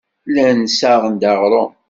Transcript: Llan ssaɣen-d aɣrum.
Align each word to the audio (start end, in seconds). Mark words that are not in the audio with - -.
Llan 0.29 0.59
ssaɣen-d 0.69 1.23
aɣrum. 1.31 1.73